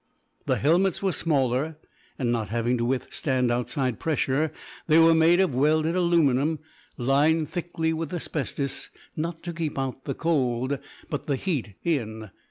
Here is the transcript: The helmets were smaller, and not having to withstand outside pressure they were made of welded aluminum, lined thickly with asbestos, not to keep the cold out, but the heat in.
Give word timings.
The 0.47 0.55
helmets 0.55 1.03
were 1.03 1.11
smaller, 1.11 1.77
and 2.17 2.31
not 2.31 2.49
having 2.49 2.75
to 2.79 2.85
withstand 2.85 3.51
outside 3.51 3.99
pressure 3.99 4.51
they 4.87 4.97
were 4.97 5.13
made 5.13 5.39
of 5.39 5.53
welded 5.53 5.95
aluminum, 5.95 6.57
lined 6.97 7.49
thickly 7.49 7.93
with 7.93 8.11
asbestos, 8.11 8.89
not 9.15 9.43
to 9.43 9.53
keep 9.53 9.75
the 9.75 10.15
cold 10.15 10.73
out, 10.73 10.79
but 11.11 11.27
the 11.27 11.35
heat 11.35 11.75
in. 11.83 12.31